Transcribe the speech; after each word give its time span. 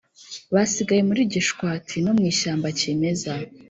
Basigaye 0.53 1.01
muri 1.09 1.21
gishwati 1.33 1.95
no 2.05 2.11
mu 2.17 2.23
ishyamba 2.31 2.67
kimeza 2.79 3.31